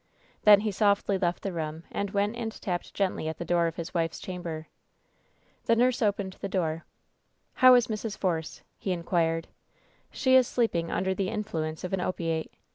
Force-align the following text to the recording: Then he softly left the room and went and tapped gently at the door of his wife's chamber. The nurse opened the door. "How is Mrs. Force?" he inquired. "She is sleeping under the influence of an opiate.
Then 0.45 0.61
he 0.61 0.71
softly 0.71 1.19
left 1.19 1.43
the 1.43 1.53
room 1.53 1.83
and 1.91 2.09
went 2.09 2.35
and 2.35 2.51
tapped 2.59 2.91
gently 2.95 3.27
at 3.27 3.37
the 3.37 3.45
door 3.45 3.67
of 3.67 3.75
his 3.75 3.93
wife's 3.93 4.19
chamber. 4.19 4.67
The 5.67 5.75
nurse 5.75 6.01
opened 6.01 6.37
the 6.41 6.49
door. 6.49 6.85
"How 7.61 7.75
is 7.75 7.85
Mrs. 7.85 8.17
Force?" 8.17 8.63
he 8.79 8.93
inquired. 8.93 9.47
"She 10.09 10.33
is 10.33 10.47
sleeping 10.47 10.89
under 10.89 11.13
the 11.13 11.29
influence 11.29 11.83
of 11.83 11.93
an 11.93 12.01
opiate. 12.01 12.51